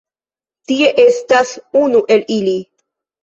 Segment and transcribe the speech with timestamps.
[0.71, 2.57] Tie estas unu el ili